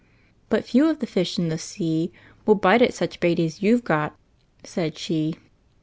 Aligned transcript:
"But 0.49 0.65
few 0.65 0.89
of 0.89 0.97
the 0.97 1.05
fish 1.05 1.37
In 1.37 1.49
the 1.49 1.59
sea 1.59 2.11
Will 2.47 2.55
bite 2.55 2.81
at 2.81 2.95
such 2.95 3.19
bait 3.19 3.39
as 3.39 3.61
you've 3.61 3.83
got," 3.83 4.15
Said 4.63 4.97
she. 4.97 5.35